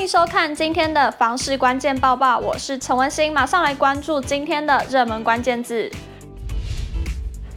[0.00, 5.90] 欢迎收看今天的房市关键报报，我是陈文心，马上来关注今天的热门关键字。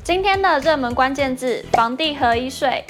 [0.04, 2.84] 今天的热门关键字：房地合一税。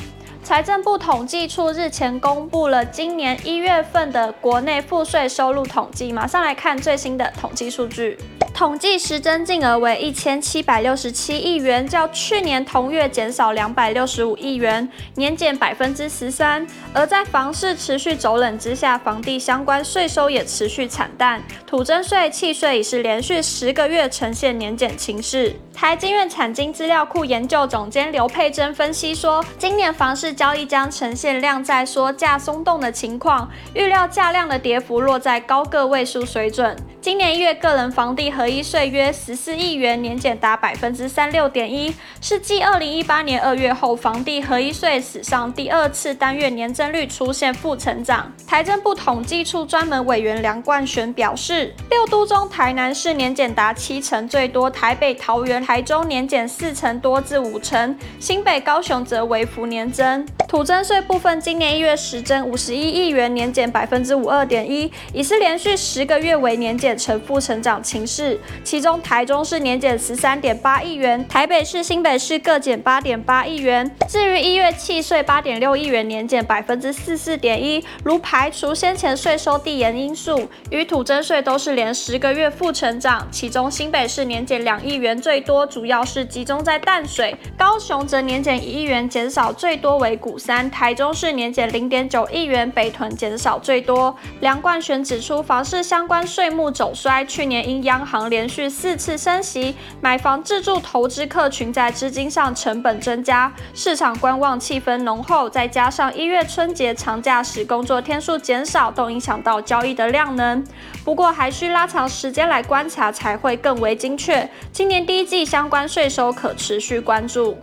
[0.44, 8.18] 财政部统计处日前公布了今年一月份的国内赋税收入统计，马上来看最新的统计数据。
[8.54, 16.66] 统计实增净额为一千七百六十七亿元，较去年同月减少两百六十五亿元，年减百分之十三。
[16.94, 25.56] 而在房市持续走冷之下，房地相关税收也持续惨淡，土增税、契税已是连续十个月呈现年减情势。
[25.74, 36.78] 台经院产经资料库研究总监刘佩珍分析说，今年房市交易将呈现量在缩、价松动的情况，预料价量的跌幅落在高个位数水准。
[37.04, 48.32] 今年一月个人房地合一税约十四亿元，年减达百分之三六点一，是继二零一八年二月后房地合一税史上第二次单月年增率出现负成长。
[48.38, 60.26] 财政部统计处专门委员梁冠璇表示，六都中台南市年减达七成最多，台北、桃园、台中年减四成多至五成，新北、高雄则为幅年增。
[60.54, 66.96] 土增税部分，今年一月实增五十一亿元，年减百分之五二点一，已是连续十个月为年减。
[66.96, 73.90] 呈负成长情势，其中台中市年减十三点八亿元，台北市、新北市各减八点八亿元。
[74.08, 77.84] 至于一月契税八点六亿元，年减百分之四四点一。
[78.04, 83.28] 如排除先前税收递延因素，与土增税都是连十个月负成长。
[83.32, 94.14] 其中新北市年减两亿元最多，主要是集中在淡水；高雄则年减一亿元，减少最多为鼓三；台中市年减零点九亿元，北屯减少最多。
[94.42, 110.62] 梁冠璇指出，房市相关税目走衰，去年因央行连续四次升息，买房自住投资客群在资金上成本增加，市场观望气氛浓厚，再加上一月春节长假时工作天数减少，都影响到交易的量能。
[111.06, 114.50] 不过还需拉长时间来观察才会更为精确。
[114.74, 117.58] 今年第一季相关税收可持续关注。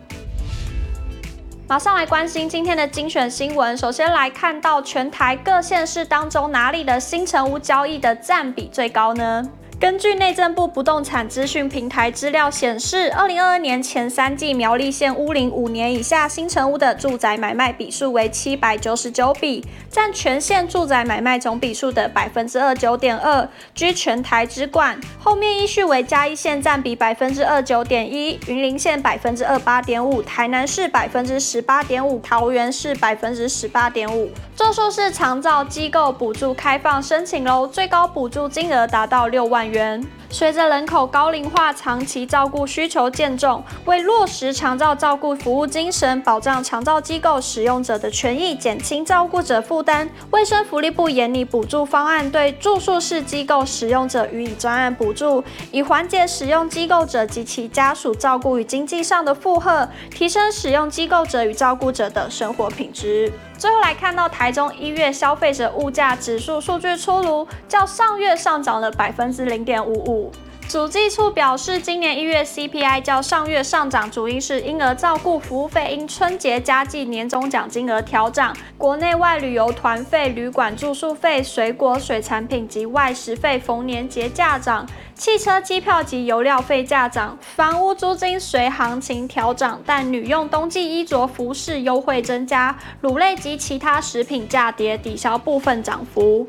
[1.70, 3.78] 马上来关心今天的精选新闻。
[3.78, 9.48] 首先来看到全台各县市当中，哪里的新城屋交易的占比最高呢？
[9.80, 25.00] 根据内政部不动产资讯平台资料显示，二零二二年前三季苗栗县屋龄五年以下新成屋的住宅买卖笔数为七百九十九笔，占全县住宅买卖总笔数的百分之二九点二，居全台之冠。
[25.18, 34.30] 后面依序为嘉义县占比百分之二九点一，云林县百分之二八点五，台南市百分之十八点五，桃园市百分之十八点五。
[34.54, 40.19] 中数是长照机构补助开放申请喽，最高补助金额达到六万元。
[40.32, 55.42] 随着人口高龄化，长期照顾需求渐重，为落实长照照顾服务精神，保障长照机构使用者的权益，减轻照顾者负担，卫生福利部研拟补助方案，对住宿式机构使用者予以专案补助，
[55.72, 63.32] 以缓解使用机构者及其家属照顾与经济上的负荷，提升使用机构者与照顾者的生活品质。
[63.58, 70.19] 最后来看到台中一月消费者物价指数数据出炉，较上月上涨了百分之零点五五。
[70.68, 84.86] 主计处表示，今年一月 CPI 较上月上涨，主因是婴儿照顾服务费因春节加计年终奖金额调涨，国内外旅游团费、旅馆住宿费、水果、水产品及外食费逢年节价涨。
[85.16, 96.46] 汽车、机票及油料费价涨，房屋租金随行情调涨，但女用冬季衣着、服饰优惠增加，乳类及其他食品价跌，抵消部分涨幅。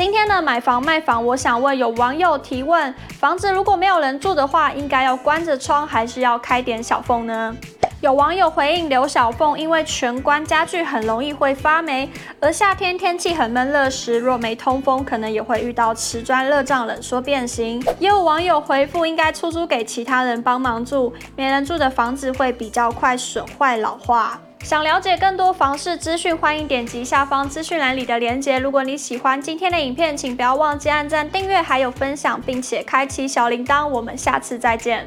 [0.00, 7.54] 今天呢买房卖房，我想问有网友提问：房子如果没有人住的话，应该要关着窗，还是要开点小缝呢？
[8.00, 12.10] 有网友回应刘小凤，因为全关家具很容易会发霉，
[12.40, 17.78] 而夏天天气很闷热时，若没通风，可能也会遇到瓷砖热胀冷缩变形。
[17.98, 24.40] 也有网友回复，应该出租给其他人帮忙住，没人住的房子会比较快损坏老化。
[24.62, 28.58] 想了解更多房市资讯，欢迎点击下方资讯栏里的链接。
[28.58, 33.88] 如果你喜欢今天的影片，请不要忘记按赞、订阅，还有分享，并且开启小铃铛。
[33.88, 35.04] 我们下次再见。